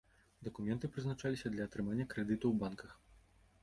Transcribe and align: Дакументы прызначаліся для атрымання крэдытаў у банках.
Дакументы 0.47 0.89
прызначаліся 0.95 1.53
для 1.57 1.69
атрымання 1.71 2.11
крэдытаў 2.15 2.49
у 2.59 2.61
банках. 2.65 2.91